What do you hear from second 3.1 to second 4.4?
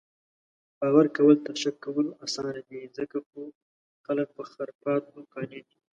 خو خلک